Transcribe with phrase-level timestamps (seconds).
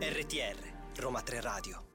[0.00, 0.56] RTR
[0.96, 1.89] Roma 3 Radio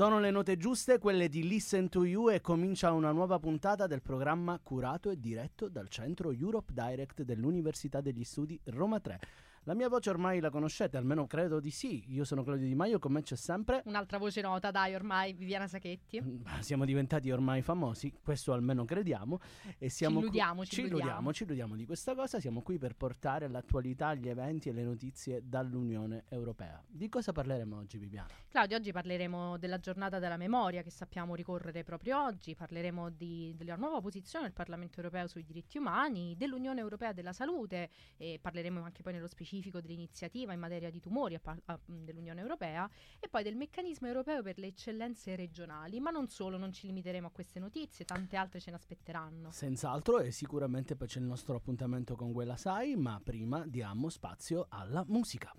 [0.00, 4.00] Sono le note giuste, quelle di Listen to You e comincia una nuova puntata del
[4.00, 9.20] programma curato e diretto dal centro Europe Direct dell'Università degli Studi Roma 3.
[9.64, 12.02] La mia voce ormai la conoscete, almeno credo di sì.
[12.14, 13.82] Io sono Claudio Di Maio, con me c'è sempre.
[13.84, 16.18] Un'altra voce nota, dai, ormai, Viviana Sachetti.
[16.18, 19.38] Mm, siamo diventati ormai famosi, questo almeno crediamo.
[19.76, 21.32] E siamo ci illudiamo, ci, ci illudiamo.
[21.34, 22.40] Ci illudiamo di questa cosa.
[22.40, 26.82] Siamo qui per portare all'attualità gli eventi e le notizie dall'Unione Europea.
[26.88, 28.28] Di cosa parleremo oggi, Viviana?
[28.48, 32.54] Claudio, oggi parleremo della giornata della memoria che sappiamo ricorrere proprio oggi.
[32.54, 37.90] Parleremo di, della nuova posizione del Parlamento Europeo sui diritti umani, dell'Unione Europea della salute
[38.16, 42.40] e parleremo anche poi nello specifico specifico dell'iniziativa in materia di tumori a, a, dell'Unione
[42.40, 45.98] Europea e poi del meccanismo europeo per le eccellenze regionali.
[45.98, 49.50] Ma non solo, non ci limiteremo a queste notizie, tante altre ce ne aspetteranno.
[49.50, 54.66] Senz'altro e sicuramente poi c'è il nostro appuntamento con quella Sai, ma prima diamo spazio
[54.68, 55.52] alla musica.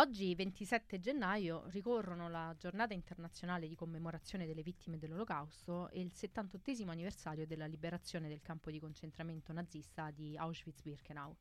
[0.00, 6.72] Oggi, 27 gennaio, ricorrono la giornata internazionale di commemorazione delle vittime dell'Olocausto e il 78
[6.86, 11.36] anniversario della liberazione del campo di concentramento nazista di Auschwitz-Birkenau.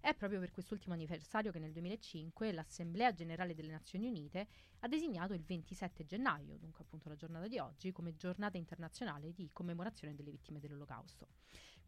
[0.00, 4.48] È proprio per quest'ultimo anniversario che nel 2005 l'Assemblea Generale delle Nazioni Unite
[4.80, 9.50] ha designato il 27 gennaio, dunque appunto la giornata di oggi, come giornata internazionale di
[9.52, 11.28] commemorazione delle vittime dell'Olocausto.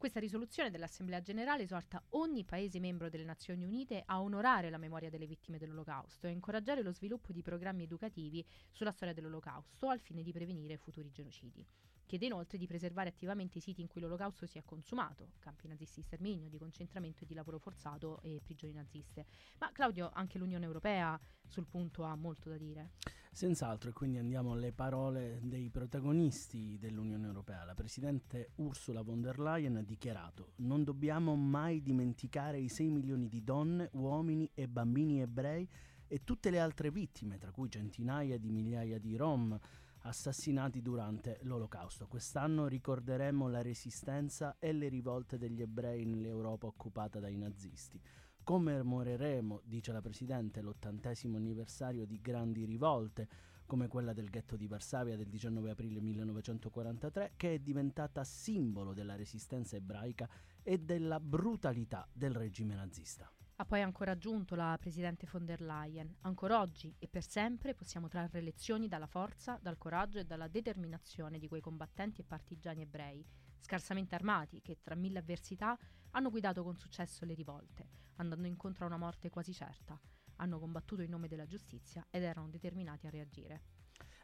[0.02, 5.08] Questa risoluzione dell'Assemblea Generale esorta ogni Paese membro delle Nazioni Unite a onorare la memoria
[5.08, 10.24] delle vittime dell'Olocausto e incoraggiare lo sviluppo di programmi educativi sulla storia dell'Olocausto al fine
[10.24, 11.64] di prevenire futuri genocidi.
[12.12, 16.00] Chiede inoltre di preservare attivamente i siti in cui l'olocausto si è consumato, campi nazisti
[16.00, 19.24] di sterminio, di concentramento e di lavoro forzato e prigioni naziste.
[19.60, 21.18] Ma Claudio, anche l'Unione Europea
[21.48, 22.90] sul punto ha molto da dire.
[23.32, 27.64] Senz'altro, e quindi andiamo alle parole dei protagonisti dell'Unione Europea.
[27.64, 33.26] La Presidente Ursula von der Leyen ha dichiarato non dobbiamo mai dimenticare i 6 milioni
[33.26, 35.66] di donne, uomini e bambini ebrei
[36.06, 39.58] e tutte le altre vittime, tra cui centinaia di migliaia di rom
[40.02, 42.06] assassinati durante l'Olocausto.
[42.06, 48.00] Quest'anno ricorderemo la resistenza e le rivolte degli ebrei nell'Europa occupata dai nazisti.
[48.42, 53.28] Commemoreremo, dice la Presidente, l'ottantesimo anniversario di grandi rivolte,
[53.66, 59.14] come quella del ghetto di Varsavia del 19 aprile 1943, che è diventata simbolo della
[59.14, 60.28] resistenza ebraica
[60.62, 63.32] e della brutalità del regime nazista.
[63.56, 68.08] Ha poi ancora aggiunto la Presidente von der Leyen, ancora oggi e per sempre possiamo
[68.08, 73.24] trarre lezioni dalla forza, dal coraggio e dalla determinazione di quei combattenti e partigiani ebrei,
[73.60, 75.78] scarsamente armati, che tra mille avversità
[76.10, 80.00] hanno guidato con successo le rivolte, andando incontro a una morte quasi certa,
[80.36, 83.62] hanno combattuto in nome della giustizia ed erano determinati a reagire.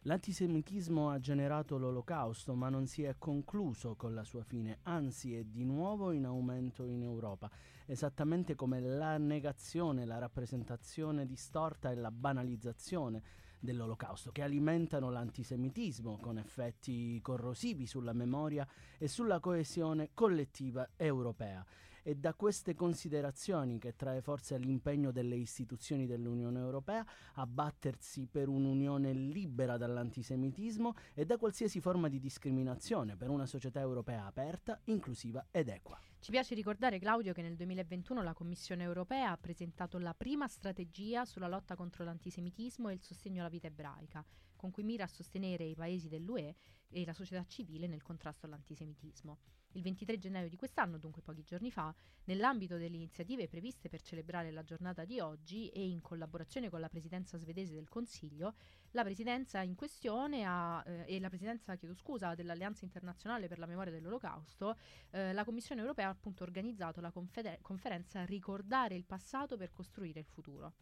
[0.02, 5.42] L'antisemitismo ha generato l'olocausto, ma non si è concluso con la sua fine, anzi è
[5.42, 7.50] di nuovo in aumento in Europa,
[7.84, 13.22] esattamente come la negazione, la rappresentazione distorta e la banalizzazione
[13.58, 18.66] dell'olocausto, che alimentano l'antisemitismo con effetti corrosivi sulla memoria
[18.98, 21.66] e sulla coesione collettiva europea.
[22.08, 27.04] È da queste considerazioni che trae forza l'impegno delle istituzioni dell'Unione Europea
[27.34, 33.80] a battersi per un'unione libera dall'antisemitismo e da qualsiasi forma di discriminazione per una società
[33.80, 36.00] europea aperta, inclusiva ed equa.
[36.18, 41.26] Ci piace ricordare, Claudio, che nel 2021 la Commissione europea ha presentato la prima strategia
[41.26, 44.24] sulla lotta contro l'antisemitismo e il sostegno alla vita ebraica,
[44.56, 46.54] con cui mira a sostenere i paesi dell'UE
[46.88, 49.57] e la società civile nel contrasto all'antisemitismo.
[49.72, 54.50] Il 23 gennaio di quest'anno, dunque pochi giorni fa, nell'ambito delle iniziative previste per celebrare
[54.50, 58.54] la giornata di oggi e in collaborazione con la presidenza svedese del Consiglio,
[58.92, 63.66] la presidenza in questione ha, eh, e la presidenza, chiedo scusa, dell'Alleanza internazionale per la
[63.66, 64.76] memoria dell'Olocausto,
[65.10, 70.20] eh, la Commissione europea ha appunto organizzato la confeder- conferenza Ricordare il passato per costruire
[70.20, 70.74] il futuro.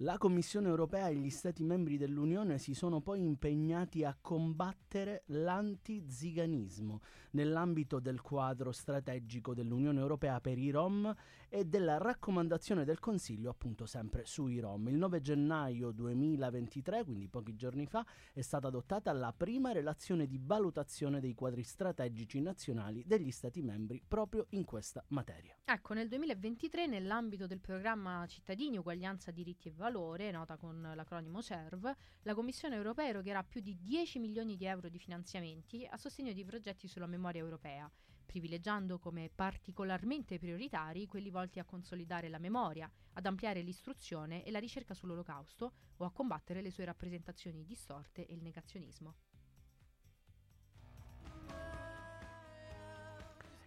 [0.00, 7.00] La Commissione europea e gli Stati membri dell'Unione si sono poi impegnati a combattere l'antiziganismo
[7.30, 11.14] nell'ambito del quadro strategico dell'Unione europea per i Rom
[11.56, 14.88] e della raccomandazione del Consiglio appunto sempre sui Rom.
[14.88, 18.04] Il 9 gennaio 2023, quindi pochi giorni fa,
[18.34, 24.02] è stata adottata la prima relazione di valutazione dei quadri strategici nazionali degli Stati membri
[24.06, 25.56] proprio in questa materia.
[25.64, 31.90] Ecco, nel 2023 nell'ambito del programma Cittadini, Uguaglianza, Diritti e Valore, nota con l'acronimo CERV,
[32.20, 36.44] la Commissione europea erogherà più di 10 milioni di euro di finanziamenti a sostegno di
[36.44, 37.90] progetti sulla memoria europea
[38.26, 44.58] privilegiando come particolarmente prioritari quelli volti a consolidare la memoria, ad ampliare l'istruzione e la
[44.58, 49.14] ricerca sull'olocausto o a combattere le sue rappresentazioni distorte e il negazionismo.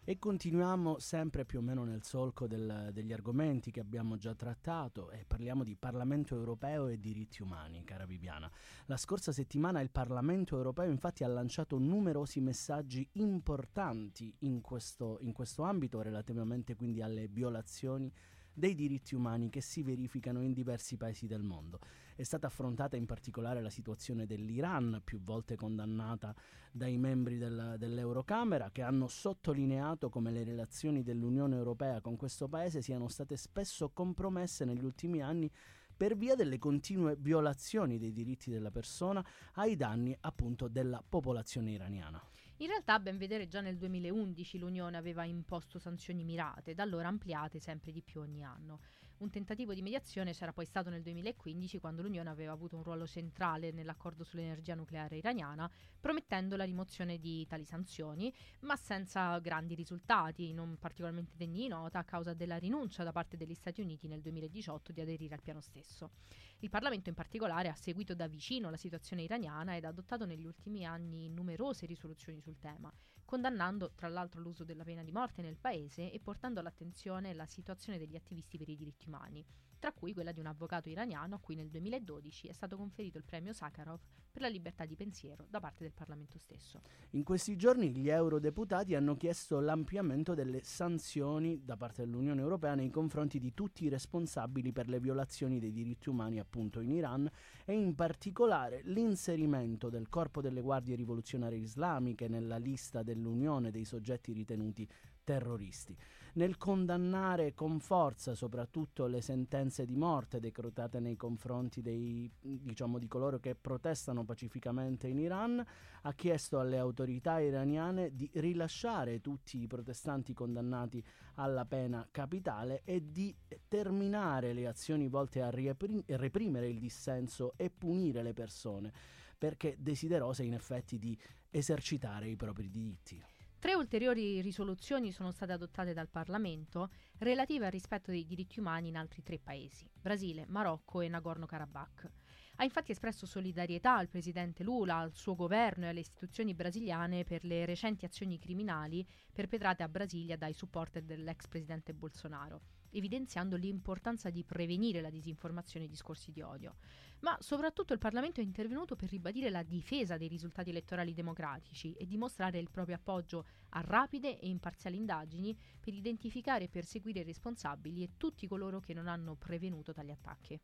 [0.09, 5.11] E continuiamo sempre più o meno nel solco del, degli argomenti che abbiamo già trattato
[5.11, 8.51] e parliamo di Parlamento europeo e diritti umani, cara Viviana.
[8.87, 15.31] La scorsa settimana il Parlamento europeo infatti ha lanciato numerosi messaggi importanti in questo, in
[15.31, 18.11] questo ambito relativamente quindi alle violazioni
[18.51, 21.79] dei diritti umani che si verificano in diversi paesi del mondo.
[22.19, 26.35] È stata affrontata in particolare la situazione dell'Iran, più volte condannata
[26.69, 32.81] dai membri del, dell'Eurocamera, che hanno sottolineato come le relazioni dell'Unione Europea con questo paese
[32.81, 35.49] siano state spesso compromesse negli ultimi anni
[35.95, 42.21] per via delle continue violazioni dei diritti della persona ai danni appunto della popolazione iraniana.
[42.57, 47.07] In realtà, a ben vedere, già nel 2011 l'Unione aveva imposto sanzioni mirate, da allora
[47.07, 48.81] ampliate sempre di più ogni anno.
[49.19, 53.05] Un tentativo di mediazione c'era poi stato nel 2015 quando l'Unione aveva avuto un ruolo
[53.05, 55.69] centrale nell'accordo sull'energia nucleare iraniana,
[55.99, 61.99] promettendo la rimozione di tali sanzioni, ma senza grandi risultati, non particolarmente degni di nota
[61.99, 65.59] a causa della rinuncia da parte degli Stati Uniti nel 2018 di aderire al piano
[65.59, 66.11] stesso.
[66.59, 70.45] Il Parlamento in particolare ha seguito da vicino la situazione iraniana ed ha adottato negli
[70.45, 72.89] ultimi anni numerose risoluzioni sul tema,
[73.29, 77.99] condannando tra l'altro l'uso della pena di morte nel paese e portando all'attenzione la situazione
[77.99, 79.45] degli attivisti per i diritti umani,
[79.79, 83.23] tra cui quella di un avvocato iraniano a cui nel 2012 è stato conferito il
[83.23, 83.99] premio Sakharov
[84.31, 86.81] per la libertà di pensiero da parte del Parlamento stesso.
[87.11, 92.89] In questi giorni gli eurodeputati hanno chiesto l'ampliamento delle sanzioni da parte dell'Unione Europea nei
[92.89, 97.29] confronti di tutti i responsabili per le violazioni dei diritti umani appunto in Iran
[97.65, 104.33] e in particolare l'inserimento del Corpo delle Guardie Rivoluzionarie Islamiche nella lista dell'Unione dei soggetti
[104.33, 104.87] ritenuti
[105.23, 105.97] terroristi.
[106.33, 113.07] Nel condannare con forza soprattutto le sentenze di morte decretate nei confronti dei, diciamo, di
[113.07, 115.65] coloro che protestano pacificamente in Iran,
[116.03, 121.03] ha chiesto alle autorità iraniane di rilasciare tutti i protestanti condannati
[121.35, 123.35] alla pena capitale e di
[123.67, 128.93] terminare le azioni volte a reprimere il dissenso e punire le persone,
[129.37, 131.17] perché desiderose in effetti di
[131.49, 133.19] esercitare i propri diritti.
[133.59, 138.95] Tre ulteriori risoluzioni sono state adottate dal Parlamento relative al rispetto dei diritti umani in
[138.95, 142.09] altri tre paesi, Brasile, Marocco e Nagorno-Karabakh.
[142.55, 147.43] Ha infatti espresso solidarietà al presidente Lula, al suo governo e alle istituzioni brasiliane per
[147.43, 154.45] le recenti azioni criminali perpetrate a Brasilia dai supporter dell'ex presidente Bolsonaro, evidenziando l'importanza di
[154.45, 156.77] prevenire la disinformazione e i discorsi di odio
[157.21, 162.05] ma soprattutto il Parlamento è intervenuto per ribadire la difesa dei risultati elettorali democratici e
[162.05, 168.03] dimostrare il proprio appoggio a rapide e imparziali indagini per identificare e perseguire i responsabili
[168.03, 170.59] e tutti coloro che non hanno prevenuto tali attacchi.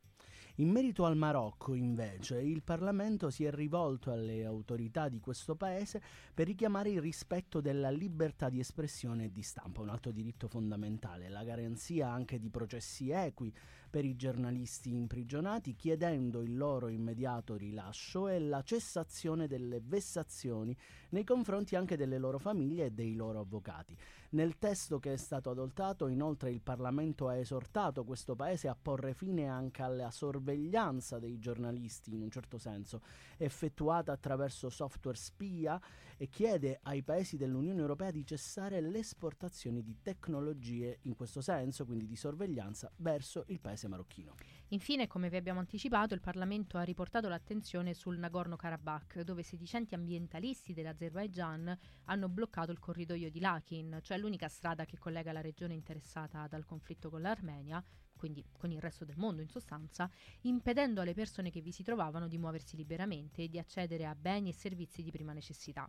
[0.58, 6.00] In merito al Marocco, invece, il Parlamento si è rivolto alle autorità di questo paese
[6.32, 11.28] per richiamare il rispetto della libertà di espressione e di stampa, un altro diritto fondamentale,
[11.28, 13.52] la garanzia anche di processi equi
[13.88, 20.76] per i giornalisti imprigionati, chiedendo il loro immediato rilascio e la cessazione delle vessazioni
[21.10, 23.96] nei confronti anche delle loro famiglie e dei loro avvocati.
[24.30, 29.14] Nel testo che è stato adottato, inoltre, il Parlamento ha esortato questo Paese a porre
[29.14, 33.02] fine anche alla sorveglianza dei giornalisti, in un certo senso,
[33.36, 35.80] effettuata attraverso software spia
[36.16, 41.84] e chiede ai Paesi dell'Unione Europea di cessare le esportazioni di tecnologie in questo senso,
[41.84, 44.34] quindi di sorveglianza, verso il Paese marocchino.
[44.70, 50.72] Infine, come vi abbiamo anticipato, il Parlamento ha riportato l'attenzione sul Nagorno-Karabakh, dove sedicenti ambientalisti
[50.72, 56.46] dell'Azerbaigian hanno bloccato il corridoio di Lakin, cioè l'unica strada che collega la regione interessata
[56.48, 57.82] dal conflitto con l'Armenia,
[58.16, 60.10] quindi con il resto del mondo in sostanza,
[60.42, 64.48] impedendo alle persone che vi si trovavano di muoversi liberamente e di accedere a beni
[64.48, 65.88] e servizi di prima necessità.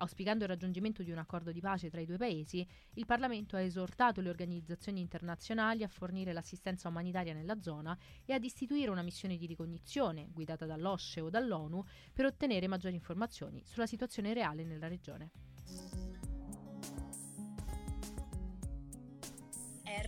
[0.00, 3.60] Auspicando il raggiungimento di un accordo di pace tra i due paesi, il Parlamento ha
[3.60, 9.36] esortato le organizzazioni internazionali a fornire l'assistenza umanitaria nella zona e ad istituire una missione
[9.36, 16.07] di ricognizione, guidata dall'OSCE o dall'ONU, per ottenere maggiori informazioni sulla situazione reale nella regione.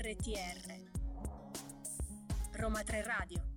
[0.02, 0.88] RTR
[2.52, 3.50] Roma 3 Radio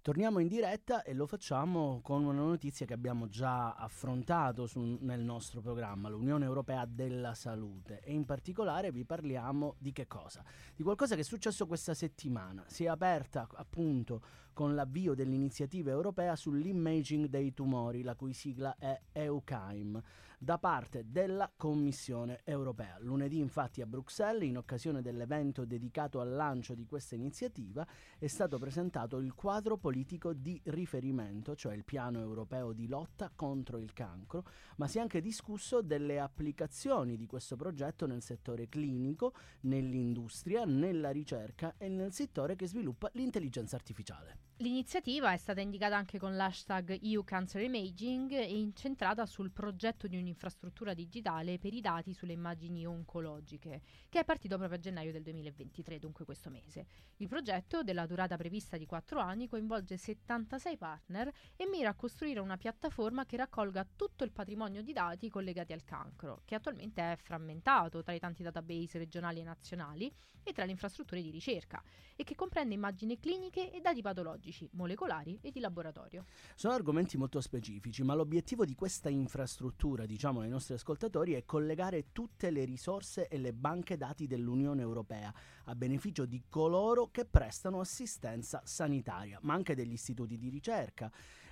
[0.00, 5.20] Torniamo in diretta e lo facciamo con una notizia che abbiamo già affrontato su, nel
[5.20, 10.42] nostro programma, l'Unione Europea della Salute e in particolare vi parliamo di che cosa?
[10.74, 12.64] Di qualcosa che è successo questa settimana.
[12.68, 14.22] Si è aperta appunto
[14.60, 20.02] con l'avvio dell'iniziativa europea sull'imaging dei tumori, la cui sigla è EUCAIM
[20.42, 22.98] da parte della Commissione europea.
[23.00, 27.86] Lunedì infatti a Bruxelles, in occasione dell'evento dedicato al lancio di questa iniziativa,
[28.18, 33.78] è stato presentato il quadro politico di riferimento, cioè il piano europeo di lotta contro
[33.78, 34.44] il cancro,
[34.76, 41.10] ma si è anche discusso delle applicazioni di questo progetto nel settore clinico, nell'industria, nella
[41.10, 44.49] ricerca e nel settore che sviluppa l'intelligenza artificiale.
[44.60, 50.18] L'iniziativa è stata indicata anche con l'hashtag EU Cancer Imaging e incentrata sul progetto di
[50.18, 55.22] un'infrastruttura digitale per i dati sulle immagini oncologiche, che è partito proprio a gennaio del
[55.22, 56.84] 2023, dunque questo mese.
[57.16, 62.40] Il progetto, della durata prevista di 4 anni, coinvolge 76 partner e mira a costruire
[62.40, 67.16] una piattaforma che raccolga tutto il patrimonio di dati collegati al cancro, che attualmente è
[67.16, 70.12] frammentato tra i tanti database regionali e nazionali
[70.42, 71.82] e tra le infrastrutture di ricerca,
[72.14, 76.26] e che comprende immagini cliniche e dati patologici biologici, molecolari e di laboratorio.
[76.54, 82.12] Sono argomenti molto specifici, ma l'obiettivo di questa infrastruttura, diciamo ai nostri ascoltatori, è collegare
[82.12, 85.32] tutte le risorse e le banche dati dell'Unione Europea
[85.64, 91.10] a beneficio di coloro che prestano assistenza sanitaria, ma anche degli istituti di ricerca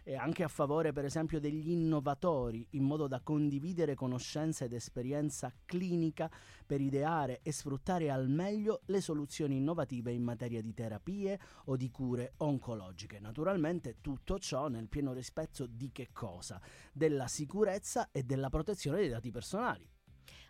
[0.08, 5.52] e anche a favore per esempio degli innovatori in modo da condividere conoscenza ed esperienza
[5.66, 6.30] clinica
[6.64, 11.90] per ideare e sfruttare al meglio le soluzioni innovative in materia di terapie o di
[11.90, 13.20] cure oncologiche.
[13.20, 16.58] Naturalmente tutto ciò nel pieno rispetto di che cosa?
[16.90, 19.97] Della sicurezza e della protezione dei dati personali.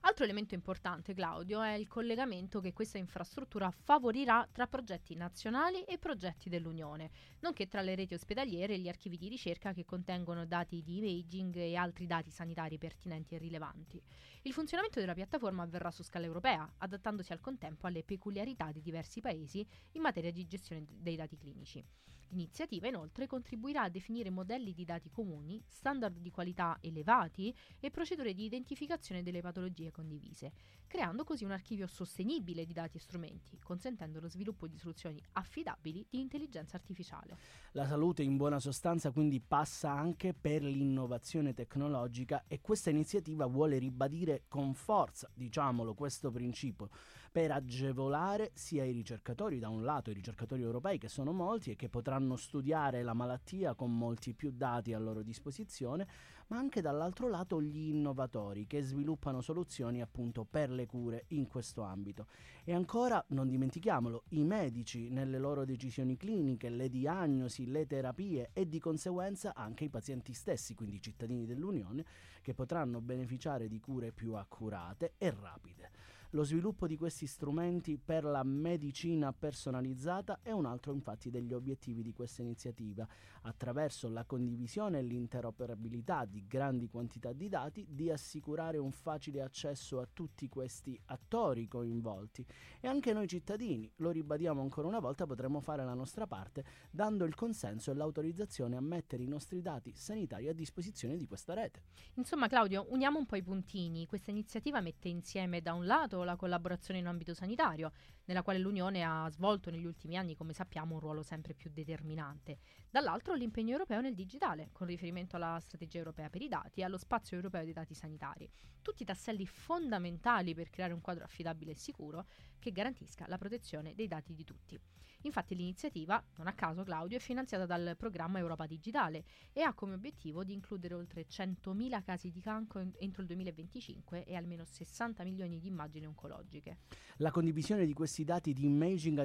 [0.03, 5.99] Altro elemento importante, Claudio, è il collegamento che questa infrastruttura favorirà tra progetti nazionali e
[5.99, 10.83] progetti dell'Unione, nonché tra le reti ospedaliere e gli archivi di ricerca che contengono dati
[10.83, 14.01] di imaging e altri dati sanitari pertinenti e rilevanti.
[14.49, 19.21] Il funzionamento della piattaforma avverrà su scala europea, adattandosi al contempo alle peculiarità di diversi
[19.21, 19.63] paesi
[19.93, 21.85] in materia di gestione dei dati clinici.
[22.31, 28.35] L'iniziativa inoltre contribuirà a definire modelli di dati comuni, standard di qualità elevati e procedure
[28.35, 30.53] di identificazione delle patologie condivise,
[30.87, 36.07] creando così un archivio sostenibile di dati e strumenti, consentendo lo sviluppo di soluzioni affidabili
[36.09, 37.39] di intelligenza artificiale.
[37.73, 43.79] La salute in buona sostanza quindi passa anche per l'innovazione tecnologica e questa iniziativa vuole
[43.79, 46.91] ribadire con forza, diciamolo, questo principio
[47.39, 51.77] per agevolare sia i ricercatori, da un lato i ricercatori europei che sono molti e
[51.77, 56.09] che potranno studiare la malattia con molti più dati a loro disposizione,
[56.49, 61.83] ma anche dall'altro lato gli innovatori che sviluppano soluzioni appunto per le cure in questo
[61.83, 62.27] ambito.
[62.65, 68.67] E ancora, non dimentichiamolo, i medici nelle loro decisioni cliniche, le diagnosi, le terapie e
[68.67, 72.05] di conseguenza anche i pazienti stessi, quindi i cittadini dell'Unione,
[72.43, 76.08] che potranno beneficiare di cure più accurate e rapide.
[76.33, 82.03] Lo sviluppo di questi strumenti per la medicina personalizzata è un altro infatti degli obiettivi
[82.03, 83.09] di questa iniziativa,
[83.43, 90.01] attraverso la condivisione e l'interoperabilità di grandi quantità di dati, di assicurare un facile accesso
[90.01, 92.45] a tutti questi attori coinvolti.
[92.79, 97.25] E anche noi cittadini, lo ribadiamo ancora una volta, potremo fare la nostra parte dando
[97.25, 101.85] il consenso e l'autorizzazione a mettere i nostri dati sanitari a disposizione di questa rete.
[102.17, 106.37] Insomma Claudio, uniamo un po' i puntini, questa iniziativa mette insieme da un lato la
[106.37, 107.93] collaborazione in ambito sanitario,
[108.25, 112.59] nella quale l'Unione ha svolto negli ultimi anni, come sappiamo, un ruolo sempre più determinante.
[112.91, 116.99] Dall'altro l'impegno europeo nel digitale, con riferimento alla strategia europea per i dati e allo
[116.99, 118.49] spazio europeo dei dati sanitari.
[118.83, 122.27] Tutti tasselli fondamentali per creare un quadro affidabile e sicuro
[122.59, 124.81] che garantisca la protezione dei dati di tutti.
[125.23, 129.95] Infatti l'iniziativa, non a caso Claudio, è finanziata dal programma Europa Digitale e ha come
[129.95, 135.59] obiettivo di includere oltre 100.000 casi di cancro entro il 2025 e almeno 60 milioni
[135.59, 136.79] di immagini oncologiche.
[137.17, 139.19] La condivisione di questi dati di imaging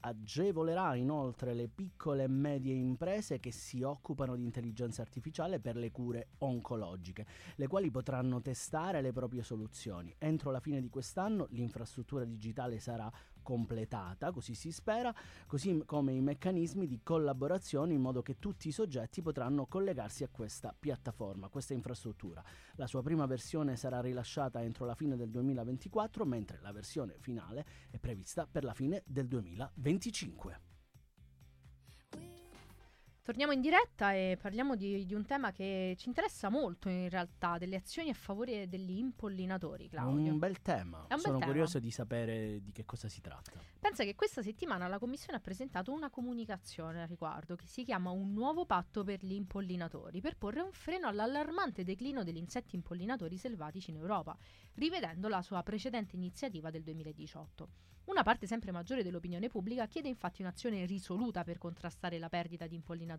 [0.00, 5.92] agevolerà inoltre le piccole e medie imprese che si occupano di intelligenza artificiale per le
[5.92, 7.26] cure oncologiche,
[7.56, 10.12] le quali potranno testare le proprie soluzioni.
[10.18, 13.10] Entro la fine di quest'anno l'infrastruttura digitale sarà
[13.42, 15.14] completata, così si spera,
[15.46, 20.28] così come i meccanismi di collaborazione in modo che tutti i soggetti potranno collegarsi a
[20.30, 22.42] questa piattaforma, questa infrastruttura.
[22.76, 27.64] La sua prima versione sarà rilasciata entro la fine del 2024, mentre la versione finale
[27.90, 30.71] è prevista per la fine del 2025.
[33.24, 37.56] Torniamo in diretta e parliamo di, di, un tema che ci interessa molto in realtà,
[37.56, 40.32] delle azioni a favore degli impollinatori, Claudio.
[40.32, 41.84] Un bel tema, un sono bel curioso tema.
[41.84, 43.60] di sapere di che cosa si tratta.
[43.78, 48.10] Pensa che questa settimana la Commissione ha presentato una comunicazione a riguardo che si chiama
[48.10, 53.36] Un nuovo patto per gli impollinatori per porre un freno all'allarmante declino degli insetti impollinatori
[53.36, 54.36] selvatici in Europa,
[54.74, 57.68] rivedendo la sua precedente iniziativa del 2018.
[58.04, 62.74] Una parte sempre maggiore dell'opinione pubblica chiede infatti un'azione risoluta per contrastare la perdita di
[62.74, 63.11] impollinatori,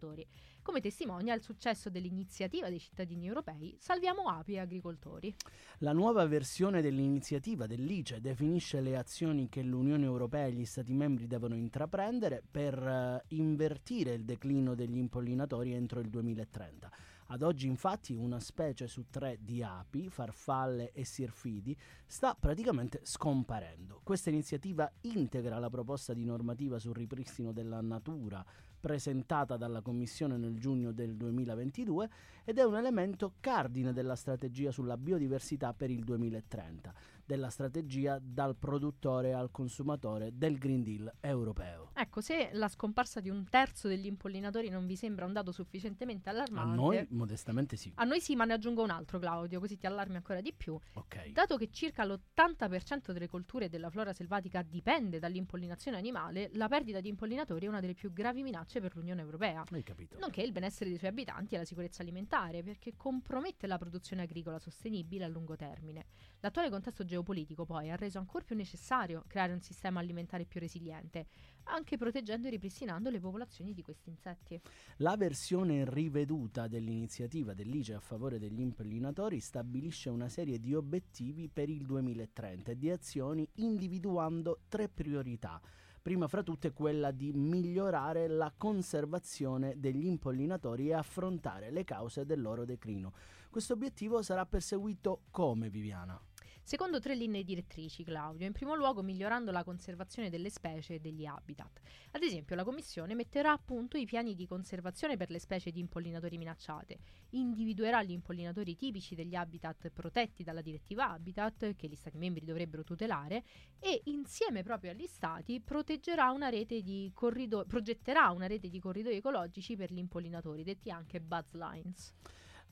[0.62, 5.34] come testimonia il successo dell'iniziativa dei cittadini europei Salviamo api e agricoltori.
[5.80, 11.28] La nuova versione dell'iniziativa dell'ICE definisce le azioni che l'Unione Europea e gli Stati membri
[11.28, 16.92] devono intraprendere per uh, invertire il declino degli impollinatori entro il 2030.
[17.28, 24.02] Ad oggi infatti una specie su tre di api, farfalle e sirfidi, sta praticamente scomparendo.
[24.04, 28.46] Questa iniziativa integra la proposta di normativa sul ripristino della natura
[28.84, 32.10] presentata dalla Commissione nel giugno del 2022
[32.44, 36.94] ed è un elemento cardine della strategia sulla biodiversità per il 2030
[37.26, 41.92] della strategia dal produttore al consumatore del Green Deal europeo.
[41.94, 46.30] Ecco, se la scomparsa di un terzo degli impollinatori non vi sembra un dato sufficientemente
[46.30, 47.92] allarmante, a noi modestamente sì.
[47.96, 50.78] A noi sì, ma ne aggiungo un altro, Claudio, così ti allarmi ancora di più.
[50.94, 51.32] Okay.
[51.32, 57.00] Dato che circa l'80% delle colture e della flora selvatica dipende dall'impollinazione animale, la perdita
[57.00, 59.64] di impollinatori è una delle più gravi minacce per l'Unione Europea.
[59.72, 60.18] Hai capito.
[60.20, 64.60] Nonché il benessere dei suoi abitanti e la sicurezza alimentare, perché compromette la produzione agricola
[64.60, 66.06] sostenibile a lungo termine.
[66.40, 71.28] L'attuale contesto geopolitico poi ha reso ancora più necessario creare un sistema alimentare più resiliente,
[71.66, 74.60] anche proteggendo e ripristinando le popolazioni di questi insetti.
[74.98, 81.70] La versione riveduta dell'iniziativa dell'ICE a favore degli impollinatori stabilisce una serie di obiettivi per
[81.70, 85.62] il 2030 e di azioni individuando tre priorità
[86.04, 92.42] prima fra tutte quella di migliorare la conservazione degli impollinatori e affrontare le cause del
[92.42, 93.14] loro declino.
[93.50, 96.20] Questo obiettivo sarà perseguito come Viviana?
[96.66, 101.26] Secondo tre linee direttrici, Claudio, in primo luogo migliorando la conservazione delle specie e degli
[101.26, 101.82] habitat.
[102.12, 105.82] Ad esempio, la Commissione metterà a punto i piani di conservazione per le specie di
[105.82, 107.00] impollinatori minacciate,
[107.32, 112.86] individuerà gli impollinatori tipici degli habitat protetti dalla direttiva Habitat, che gli Stati membri dovrebbero
[112.86, 113.44] tutelare,
[113.78, 119.18] e insieme proprio agli Stati proteggerà una rete di corrido- progetterà una rete di corridoi
[119.18, 122.14] ecologici per gli impollinatori, detti anche Buzz Lines.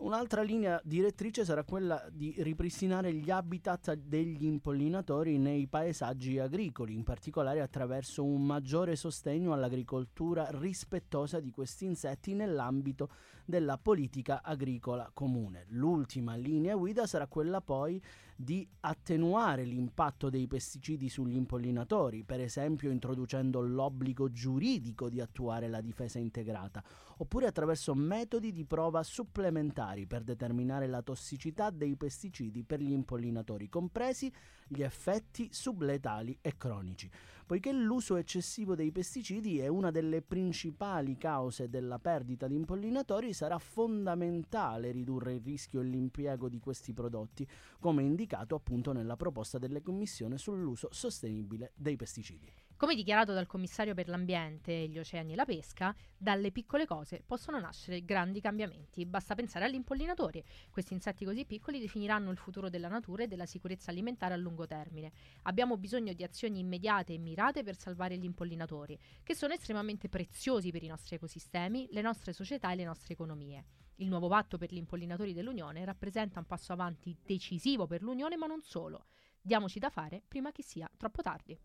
[0.01, 7.03] Un'altra linea direttrice sarà quella di ripristinare gli habitat degli impollinatori nei paesaggi agricoli, in
[7.03, 13.09] particolare attraverso un maggiore sostegno all'agricoltura rispettosa di questi insetti nell'ambito
[13.51, 15.65] della politica agricola comune.
[15.67, 18.01] L'ultima linea guida sarà quella poi
[18.35, 25.81] di attenuare l'impatto dei pesticidi sugli impollinatori, per esempio introducendo l'obbligo giuridico di attuare la
[25.81, 26.83] difesa integrata,
[27.17, 33.69] oppure attraverso metodi di prova supplementari per determinare la tossicità dei pesticidi per gli impollinatori,
[33.69, 34.33] compresi
[34.67, 37.11] gli effetti subletali e cronici.
[37.51, 43.59] Poiché l'uso eccessivo dei pesticidi è una delle principali cause della perdita di impollinatori, sarà
[43.59, 47.45] fondamentale ridurre il rischio e l'impiego di questi prodotti,
[47.77, 52.49] come indicato appunto nella proposta delle Commissioni sull'uso sostenibile dei pesticidi.
[52.77, 57.59] Come dichiarato dal commissario per l'ambiente, gli oceani e la pesca, dalle piccole cose possono
[57.59, 59.05] nascere grandi cambiamenti.
[59.05, 60.43] Basta pensare agli impollinatori.
[60.71, 64.65] Questi insetti così piccoli definiranno il futuro della natura e della sicurezza alimentare a lungo
[64.65, 65.11] termine.
[65.43, 70.71] Abbiamo bisogno di azioni immediate e mirate per salvare gli impollinatori, che sono estremamente preziosi
[70.71, 73.65] per i nostri ecosistemi, le nostre società e le nostre economie.
[73.95, 78.45] Il nuovo patto per gli impollinatori dell'Unione rappresenta un passo avanti decisivo per l'Unione, ma
[78.45, 79.05] non solo.
[79.41, 81.59] Diamoci da fare prima che sia troppo tardi.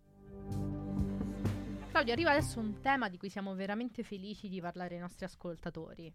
[1.90, 6.12] Claudio, arriva adesso un tema di cui siamo veramente felici di parlare ai nostri ascoltatori.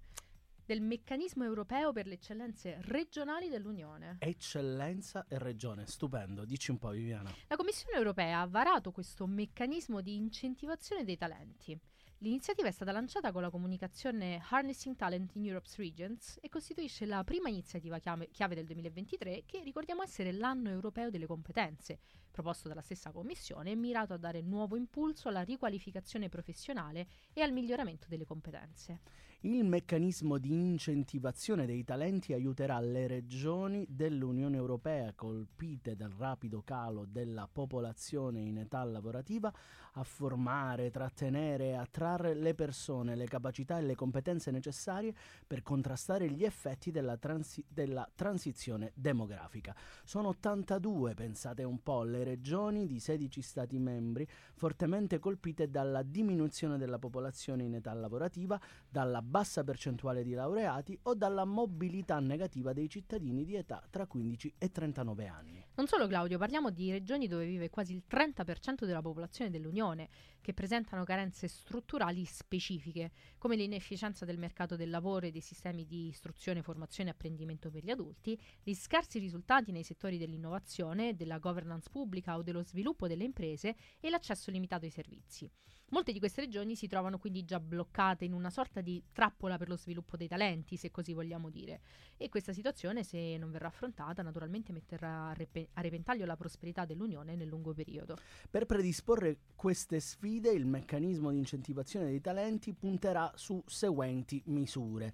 [0.72, 4.16] Del meccanismo europeo per le eccellenze regionali dell'Unione.
[4.20, 6.46] Eccellenza e regione, stupendo.
[6.46, 7.30] Dici un po', Viviana.
[7.50, 11.78] La Commissione europea ha varato questo meccanismo di incentivazione dei talenti.
[12.20, 17.22] L'iniziativa è stata lanciata con la comunicazione Harnessing Talent in Europe's Regions e costituisce la
[17.26, 22.00] prima iniziativa chiave, chiave del 2023 che ricordiamo essere l'anno europeo delle competenze,
[22.32, 27.52] proposto dalla stessa Commissione e mirato a dare nuovo impulso alla riqualificazione professionale e al
[27.52, 29.00] miglioramento delle competenze.
[29.44, 37.06] Il meccanismo di incentivazione dei talenti aiuterà le regioni dell'Unione Europea colpite dal rapido calo
[37.08, 39.52] della popolazione in età lavorativa
[39.94, 45.12] a formare, trattenere e attrarre le persone, le capacità e le competenze necessarie
[45.48, 49.76] per contrastare gli effetti della, transi- della transizione demografica.
[50.04, 56.78] Sono 82, pensate un po', le regioni di 16 Stati membri fortemente colpite dalla diminuzione
[56.78, 62.90] della popolazione in età lavorativa, dalla bassa percentuale di laureati o dalla mobilità negativa dei
[62.90, 65.66] cittadini di età tra 15 e 39 anni.
[65.76, 70.10] Non solo Claudio, parliamo di regioni dove vive quasi il 30% della popolazione dell'Unione,
[70.42, 76.08] che presentano carenze strutturali specifiche, come l'inefficienza del mercato del lavoro e dei sistemi di
[76.08, 81.90] istruzione, formazione e apprendimento per gli adulti, gli scarsi risultati nei settori dell'innovazione, della governance
[81.90, 85.50] pubblica o dello sviluppo delle imprese e l'accesso limitato ai servizi.
[85.92, 89.68] Molte di queste regioni si trovano quindi già bloccate in una sorta di trappola per
[89.68, 91.82] lo sviluppo dei talenti, se così vogliamo dire.
[92.16, 95.36] E questa situazione, se non verrà affrontata, naturalmente metterà a,
[95.74, 98.16] a repentaglio la prosperità dell'Unione nel lungo periodo.
[98.50, 105.14] Per predisporre queste sfide, il meccanismo di incentivazione dei talenti punterà su seguenti misure.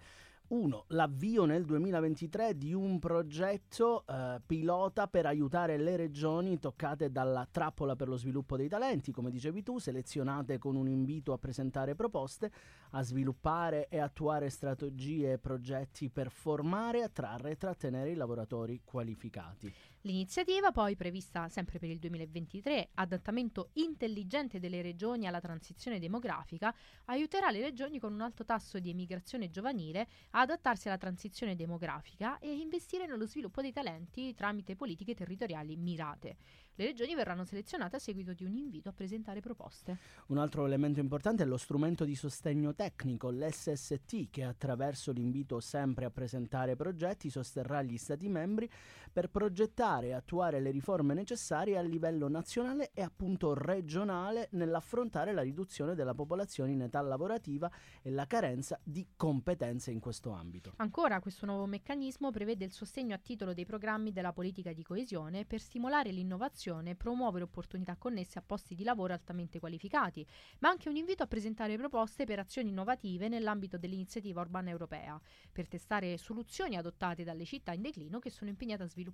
[0.50, 0.86] 1.
[0.90, 7.96] L'avvio nel 2023 di un progetto eh, pilota per aiutare le regioni toccate dalla trappola
[7.96, 12.52] per lo sviluppo dei talenti, come dicevi tu, selezionate con un invito a presentare proposte,
[12.92, 19.74] a sviluppare e attuare strategie e progetti per formare, attrarre e trattenere i lavoratori qualificati.
[20.02, 26.74] L'iniziativa, poi prevista sempre per il 2023, adattamento intelligente delle regioni alla transizione demografica,
[27.06, 32.40] aiuterà le regioni con un alto tasso di emigrazione giovanile a adattarsi alla transizione demografica
[32.40, 36.38] e investire nello sviluppo dei talenti tramite politiche territoriali mirate.
[36.76, 39.98] Le regioni verranno selezionate a seguito di un invito a presentare proposte.
[40.28, 46.06] Un altro elemento importante è lo strumento di sostegno tecnico, l'SST, che attraverso l'invito sempre
[46.06, 48.70] a presentare progetti sosterrà gli Stati membri
[49.18, 55.42] per progettare e attuare le riforme necessarie a livello nazionale e appunto regionale nell'affrontare la
[55.42, 57.68] riduzione della popolazione in età lavorativa
[58.04, 60.74] e la carenza di competenze in questo ambito.
[60.76, 65.46] Ancora, questo nuovo meccanismo prevede il sostegno a titolo dei programmi della politica di coesione
[65.46, 70.24] per stimolare l'innovazione e promuovere opportunità connesse a posti di lavoro altamente qualificati,
[70.60, 75.20] ma anche un invito a presentare proposte per azioni innovative nell'ambito dell'iniziativa urbana europea,
[75.52, 79.06] per testare soluzioni adottate dalle città in declino che sono impegnate a sviluppare,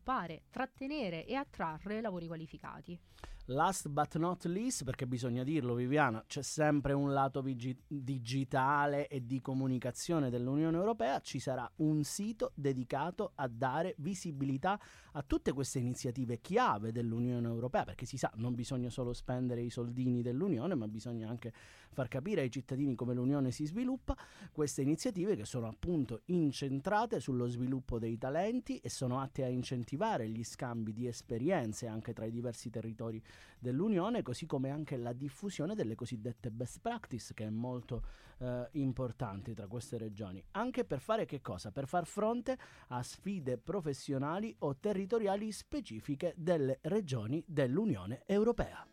[0.50, 3.00] trattenere e attrarre lavori qualificati.
[3.48, 9.26] Last but not least, perché bisogna dirlo Viviana, c'è sempre un lato vigi- digitale e
[9.26, 14.80] di comunicazione dell'Unione Europea, ci sarà un sito dedicato a dare visibilità
[15.12, 19.70] a tutte queste iniziative chiave dell'Unione Europea, perché si sa, non bisogna solo spendere i
[19.70, 21.52] soldini dell'Unione, ma bisogna anche
[21.92, 24.16] far capire ai cittadini come l'Unione si sviluppa,
[24.54, 30.30] queste iniziative che sono appunto incentrate sullo sviluppo dei talenti e sono atte a incentivare
[30.30, 33.22] gli scambi di esperienze anche tra i diversi territori
[33.60, 38.04] dell'Unione, così come anche la diffusione delle cosiddette best practice, che è molto
[38.40, 40.44] eh, importante tra queste regioni.
[40.52, 41.72] Anche per fare che cosa?
[41.72, 42.58] Per far fronte
[42.90, 48.86] a sfide professionali o territoriali specifiche delle regioni dell'Unione Europea.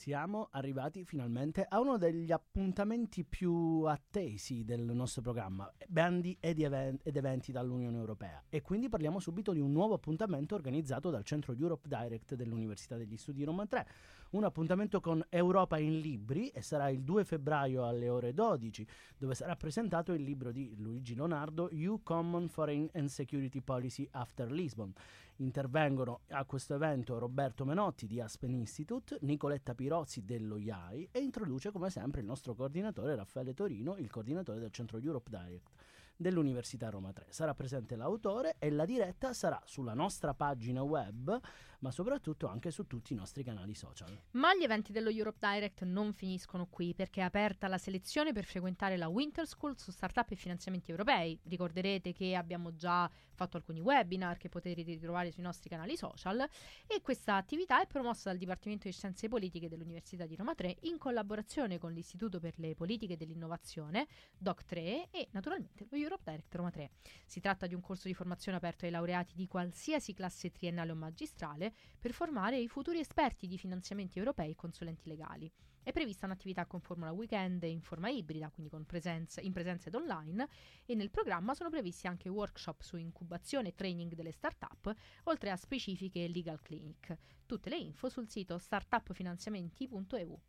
[0.00, 7.06] Siamo arrivati finalmente a uno degli appuntamenti più attesi del nostro programma, bandi ed, event-
[7.06, 8.42] ed, eventi dall'Unione Europea.
[8.48, 13.18] E quindi parliamo subito di un nuovo appuntamento organizzato dal Centro Europe Direct dell'Università degli
[13.18, 13.86] Studi Roma 3.
[14.30, 18.86] Un appuntamento con Europa in libri e sarà il 2 febbraio alle ore 12,
[19.18, 24.48] dove sarà presentato il libro di Luigi Leonardo, You Common Foreign and Security Policy After
[24.52, 24.92] Lisbon.
[25.38, 31.72] Intervengono a questo evento Roberto Menotti di Aspen Institute, Nicoletta Pirozzi dello IAI e introduce
[31.72, 35.72] come sempre il nostro coordinatore Raffaele Torino, il coordinatore del centro Europe Direct
[36.20, 37.28] dell'Università Roma 3.
[37.30, 41.40] Sarà presente l'autore e la diretta sarà sulla nostra pagina web,
[41.78, 44.20] ma soprattutto anche su tutti i nostri canali social.
[44.32, 48.44] Ma gli eventi dello Europe Direct non finiscono qui perché è aperta la selezione per
[48.44, 51.38] frequentare la Winter School su startup e finanziamenti europei.
[51.44, 56.46] Ricorderete che abbiamo già fatto alcuni webinar che potete ritrovare sui nostri canali social
[56.86, 60.98] e questa attività è promossa dal Dipartimento di Scienze Politiche dell'Università di Roma 3 in
[60.98, 64.06] collaborazione con l'Istituto per le Politiche dell'Innovazione,
[64.42, 64.76] DOC3
[65.10, 66.90] e naturalmente lo Europe Direct Roma 3.
[67.26, 70.94] Si tratta di un corso di formazione aperto ai laureati di qualsiasi classe triennale o
[70.94, 75.50] magistrale per formare i futuri esperti di finanziamenti europei e consulenti legali.
[75.82, 80.46] È prevista un'attività con formula weekend in forma ibrida, quindi presenza, in presenza ed online,
[80.84, 84.94] e nel programma sono previsti anche workshop su incubazione e training delle start-up,
[85.24, 87.16] oltre a specifiche legal clinic.
[87.46, 90.40] Tutte le info sul sito startupfinanziamenti.eu.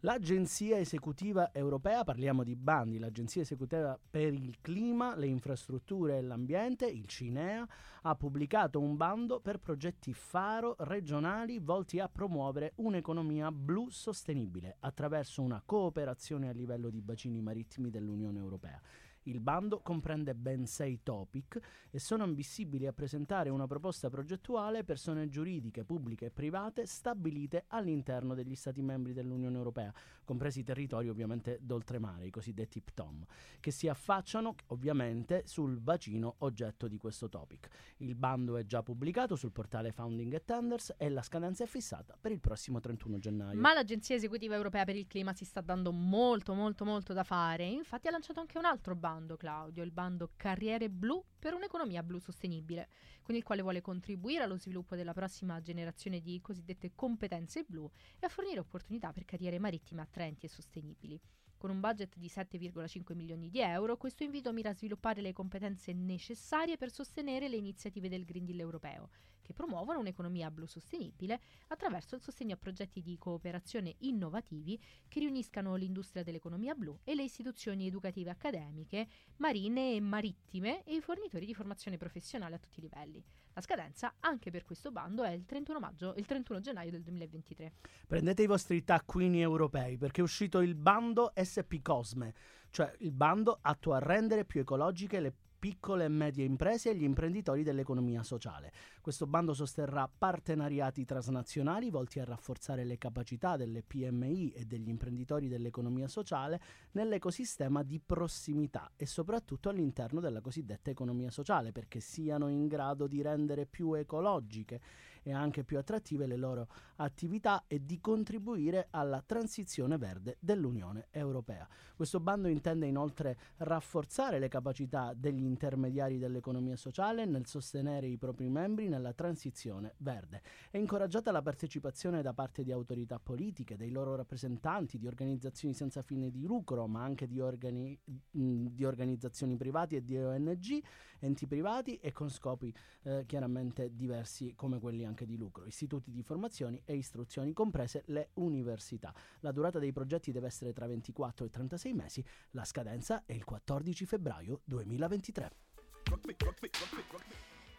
[0.00, 6.86] L'Agenzia Esecutiva Europea, parliamo di bandi, l'Agenzia Esecutiva per il Clima, le Infrastrutture e l'Ambiente,
[6.86, 7.68] il CINEA,
[8.02, 15.42] ha pubblicato un bando per progetti faro regionali volti a promuovere un'economia blu sostenibile attraverso
[15.42, 18.80] una cooperazione a livello di bacini marittimi dell'Unione Europea.
[19.24, 25.28] Il bando comprende ben sei topic e sono ammissibili a presentare una proposta progettuale persone
[25.28, 29.92] giuridiche, pubbliche e private stabilite all'interno degli Stati membri dell'Unione Europea,
[30.24, 33.26] compresi i territori ovviamente d'oltremare, i cosiddetti PTOM,
[33.60, 37.68] che si affacciano ovviamente sul bacino oggetto di questo topic.
[37.98, 42.16] Il bando è già pubblicato sul portale Founding e Tenders e la scadenza è fissata
[42.18, 43.60] per il prossimo 31 gennaio.
[43.60, 47.66] Ma l'Agenzia Esecutiva Europea per il Clima si sta dando molto molto molto da fare,
[47.66, 52.04] infatti ha lanciato anche un altro bando bando, Claudio, il bando Carriere Blu per un'economia
[52.04, 52.88] blu sostenibile,
[53.22, 58.26] con il quale vuole contribuire allo sviluppo della prossima generazione di cosiddette competenze blu e
[58.26, 61.20] a fornire opportunità per carriere marittime attraenti e sostenibili.
[61.60, 65.92] Con un budget di 7,5 milioni di euro, questo invito mira a sviluppare le competenze
[65.92, 69.10] necessarie per sostenere le iniziative del Green Deal europeo,
[69.42, 75.74] che promuovono un'economia blu sostenibile attraverso il sostegno a progetti di cooperazione innovativi che riuniscano
[75.74, 81.52] l'industria dell'economia blu e le istituzioni educative accademiche, marine e marittime e i fornitori di
[81.52, 83.22] formazione professionale a tutti i livelli.
[83.60, 87.72] La scadenza anche per questo bando è il 31, maggio, il 31 gennaio del 2023.
[88.06, 92.32] Prendete i vostri taccuini europei perché è uscito il bando SP Cosme,
[92.70, 97.04] cioè il bando atto a rendere più ecologiche le piccole e medie imprese e gli
[97.04, 98.72] imprenditori dell'economia sociale.
[99.02, 105.48] Questo bando sosterrà partenariati transnazionali volti a rafforzare le capacità delle PMI e degli imprenditori
[105.48, 106.60] dell'economia sociale
[106.92, 113.20] nell'ecosistema di prossimità e soprattutto all'interno della cosiddetta economia sociale perché siano in grado di
[113.20, 114.80] rendere più ecologiche
[115.22, 121.66] e anche più attrattive le loro attività e di contribuire alla transizione verde dell'Unione Europea.
[121.94, 128.48] Questo bando intende inoltre rafforzare le capacità degli intermediari dell'economia sociale nel sostenere i propri
[128.48, 130.42] membri nella transizione verde.
[130.70, 136.02] È incoraggiata la partecipazione da parte di autorità politiche, dei loro rappresentanti, di organizzazioni senza
[136.02, 140.82] fine di lucro, ma anche di, organi- di organizzazioni private e di ONG,
[141.18, 146.22] enti privati e con scopi eh, chiaramente diversi come quelli anche di lucro, istituti di
[146.22, 149.12] formazione e istruzioni, comprese le università.
[149.40, 153.44] La durata dei progetti deve essere tra 24 e 36 mesi, la scadenza è il
[153.44, 155.50] 14 febbraio 2023.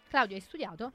[0.10, 0.94] Claudio, hai studiato?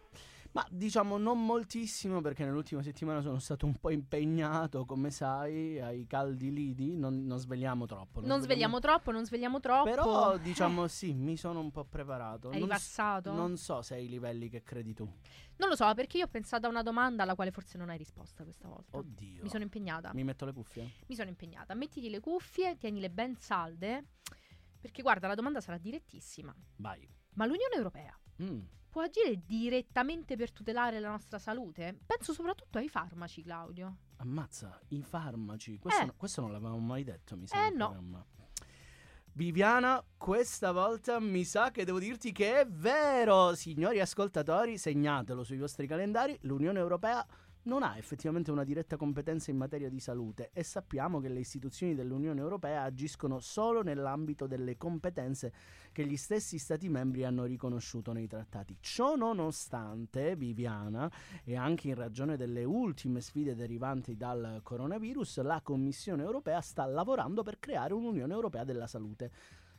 [0.56, 6.06] Ma diciamo non moltissimo perché nell'ultima settimana sono stato un po' impegnato, come sai, ai
[6.06, 8.20] caldi lidi, non, non svegliamo troppo.
[8.20, 9.90] Non, non svegliamo troppo, non svegliamo troppo.
[9.90, 12.48] Però diciamo sì, mi sono un po' preparato.
[12.48, 12.74] Hai non?
[12.74, 15.04] S- non so se ai livelli che credi tu.
[15.58, 17.98] Non lo so, perché io ho pensato a una domanda alla quale forse non hai
[17.98, 18.96] risposta questa volta.
[18.96, 19.42] Oddio.
[19.42, 20.12] Mi sono impegnata.
[20.14, 20.90] Mi metto le cuffie?
[21.06, 21.74] Mi sono impegnata.
[21.74, 24.04] Mettiti le cuffie, tienile ben salde,
[24.80, 26.54] perché guarda, la domanda sarà direttissima.
[26.76, 27.06] Vai.
[27.34, 28.60] Ma l'Unione Europea Mm.
[28.96, 31.98] Può agire direttamente per tutelare la nostra salute?
[32.06, 33.98] Penso soprattutto ai farmaci, Claudio.
[34.16, 35.78] Ammazza, i farmaci.
[35.78, 36.06] Questo, Eh.
[36.06, 37.66] no- questo non l'avevamo mai detto, mi sa.
[37.66, 37.90] Eh, no.
[37.90, 38.24] programma.
[39.32, 43.54] Viviana, questa volta mi sa che devo dirti che è vero.
[43.54, 46.35] Signori ascoltatori, segnatelo sui vostri calendari.
[46.44, 47.22] L'Unione Europea
[47.66, 51.94] non ha effettivamente una diretta competenza in materia di salute e sappiamo che le istituzioni
[51.94, 55.52] dell'Unione Europea agiscono solo nell'ambito delle competenze
[55.92, 58.76] che gli stessi Stati membri hanno riconosciuto nei trattati.
[58.81, 61.11] Ciò nonostante, Viviana,
[61.44, 67.42] e anche in ragione delle ultime sfide derivanti dal coronavirus, la Commissione europea sta lavorando
[67.42, 69.31] per creare un'Unione Europea della salute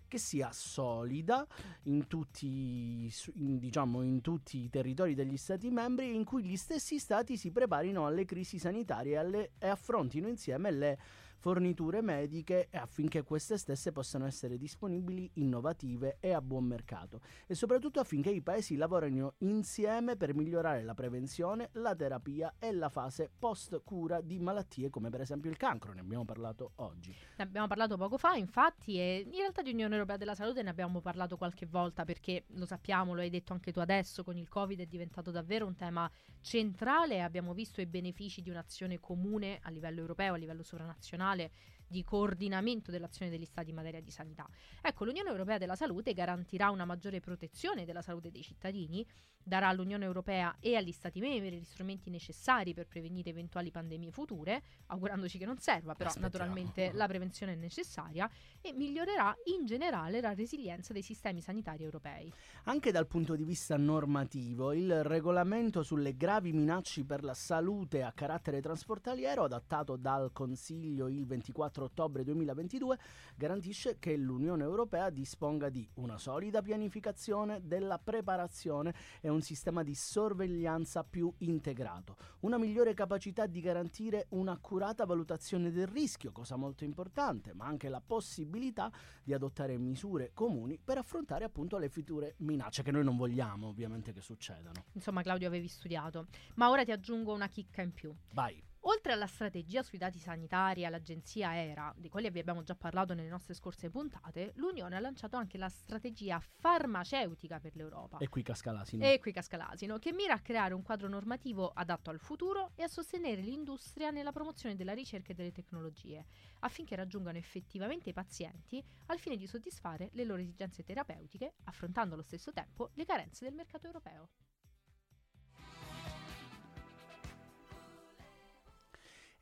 [0.08, 1.46] che sia solida
[1.84, 7.00] in tutti, in, diciamo, in tutti i territori degli Stati membri in cui gli stessi
[7.00, 11.00] Stati si preparino alle crisi sanitarie e, alle- e affrontino insieme le
[11.38, 18.00] forniture mediche affinché queste stesse possano essere disponibili, innovative e a buon mercato e soprattutto
[18.00, 23.82] affinché i paesi lavorino insieme per migliorare la prevenzione, la terapia e la fase post
[23.84, 27.14] cura di malattie come per esempio il cancro, ne abbiamo parlato oggi.
[27.38, 30.70] Ne abbiamo parlato poco fa, infatti, e in realtà di Unione Europea della Salute ne
[30.70, 34.50] abbiamo parlato qualche volta perché lo sappiamo, lo hai detto anche tu adesso, con il
[34.50, 36.10] Covid è diventato davvero un tema
[36.42, 41.52] centrale abbiamo visto i benefici di un'azione comune a livello europeo, a livello sovranazionale nazionale
[41.88, 44.48] di coordinamento dell'azione degli Stati in materia di sanità.
[44.82, 49.06] Ecco, l'Unione Europea della Salute garantirà una maggiore protezione della salute dei cittadini,
[49.48, 54.62] darà all'Unione Europea e agli Stati membri gli strumenti necessari per prevenire eventuali pandemie future,
[54.88, 56.38] augurandoci che non serva, però Aspettiamo.
[56.38, 62.32] naturalmente la prevenzione è necessaria, e migliorerà in generale la resilienza dei sistemi sanitari europei.
[62.64, 68.12] Anche dal punto di vista normativo, il regolamento sulle gravi minacce per la salute a
[68.12, 72.98] carattere trasportaliero, adattato dal Consiglio il 24 ottobre 2022,
[73.36, 79.96] garantisce che l'Unione Europea disponga di una solida pianificazione della preparazione e un sistema di
[79.96, 87.54] sorveglianza più integrato, una migliore capacità di garantire un'accurata valutazione del rischio, cosa molto importante,
[87.54, 88.92] ma anche la possibilità
[89.24, 94.14] di adottare misure comuni per affrontare appunto le future minacce che noi non vogliamo ovviamente
[94.14, 94.86] che succedano.
[94.94, 96.28] Insomma, Claudio avevi studiato.
[96.56, 98.14] Ma ora ti aggiungo una chicca in più.
[98.34, 98.64] Vai.
[98.88, 103.14] Oltre alla strategia sui dati sanitari e all'agenzia ERA, di quali vi abbiamo già parlato
[103.14, 108.18] nelle nostre scorse puntate, l'Unione ha lanciato anche la strategia farmaceutica per l'Europa.
[108.20, 109.04] E qui casca l'asino.
[109.04, 112.84] E qui casca l'asino, che mira a creare un quadro normativo adatto al futuro e
[112.84, 116.26] a sostenere l'industria nella promozione della ricerca e delle tecnologie,
[116.60, 122.24] affinché raggiungano effettivamente i pazienti al fine di soddisfare le loro esigenze terapeutiche, affrontando allo
[122.24, 124.30] stesso tempo le carenze del mercato europeo.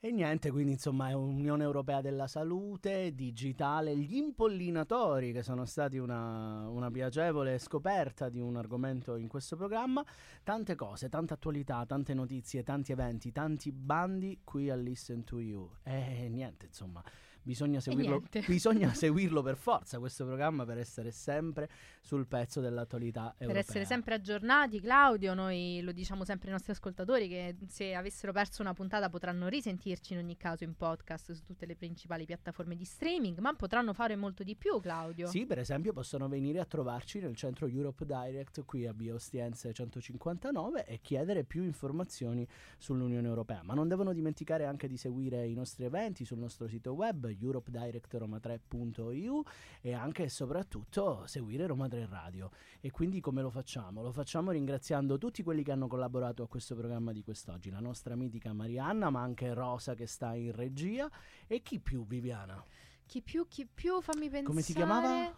[0.06, 5.98] E niente, quindi insomma è Unione Europea della Salute, digitale, gli impollinatori che sono stati
[5.98, 10.06] una, una piacevole scoperta di un argomento in questo programma,
[10.44, 15.72] tante cose, tanta attualità, tante notizie, tanti eventi, tanti bandi qui a Listen to You.
[15.82, 17.02] E niente, insomma,
[17.46, 21.70] bisogna seguirlo, bisogna seguirlo per forza questo programma per essere sempre
[22.02, 23.48] sul pezzo dell'attualità europea.
[23.48, 28.32] Per essere sempre aggiornati, Claudio, noi lo diciamo sempre ai nostri ascoltatori che se avessero
[28.32, 32.76] perso una puntata potranno risentirci in ogni caso in podcast su tutte le principali piattaforme
[32.76, 35.28] di streaming, ma potranno fare molto di più, Claudio.
[35.28, 39.72] Sì, per esempio possono venire a trovarci nel centro Europe Direct qui a Via Ostiense
[39.72, 43.62] 159 e chiedere più informazioni sull'Unione Europea.
[43.64, 49.44] Ma non devono dimenticare anche di seguire i nostri eventi sul nostro sito web europedirectroma3.eu
[49.82, 52.52] e anche e soprattutto seguire Roma 3 Radio.
[52.80, 54.02] E quindi come lo facciamo?
[54.02, 58.16] Lo facciamo ringraziando tutti quelli che hanno collaborato a questo programma di quest'oggi, la nostra
[58.16, 61.10] mitica Marianna, ma anche Rosa che sta in regia
[61.48, 62.64] e chi più Viviana?
[63.06, 64.46] Chi più, chi più, fammi pensare.
[64.46, 65.08] Come si chiamava?
[65.08, 65.34] Ah,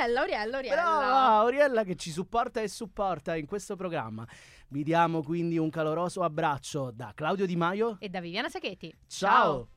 [0.00, 0.82] Auriella, Auriella, Auriella.
[0.82, 4.26] Brava Auriella che ci supporta e supporta in questo programma.
[4.68, 7.96] Vi diamo quindi un caloroso abbraccio da Claudio Di Maio.
[8.00, 8.94] E da Viviana Sacchetti.
[9.06, 9.68] Ciao.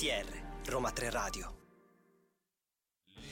[0.00, 0.24] RTR
[0.64, 1.59] Roma 3 Radio